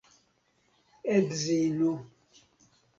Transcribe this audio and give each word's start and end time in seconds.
edzino 1.15 1.91